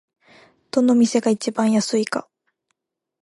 [0.71, 2.27] どの店が一番安いか